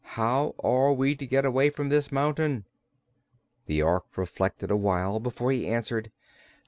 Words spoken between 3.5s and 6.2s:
The Ork reflected a while before he answered.